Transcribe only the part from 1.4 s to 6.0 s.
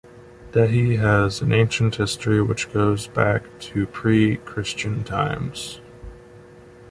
an ancient history which goes back to pre-Christian times.